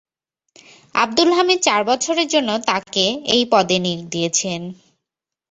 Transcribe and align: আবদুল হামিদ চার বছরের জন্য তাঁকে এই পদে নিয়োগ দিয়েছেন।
আবদুল 0.95 1.29
হামিদ 1.33 1.59
চার 1.63 1.81
বছরের 1.89 2.27
জন্য 2.27 2.49
তাঁকে 2.67 3.05
এই 3.35 3.43
পদে 3.51 3.77
নিয়োগ 3.79 4.01
দিয়েছেন। 4.13 4.61